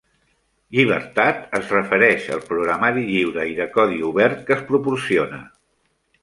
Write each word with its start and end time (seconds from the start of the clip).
"Llibertat" 0.75 1.43
es 1.59 1.73
refereix 1.75 2.25
al 2.37 2.41
programari 2.47 3.05
lliure 3.11 3.45
i 3.51 3.53
de 3.61 3.69
codi 3.77 4.01
obert 4.09 4.43
que 4.49 4.57
es 4.57 4.65
proporciona. 4.73 5.41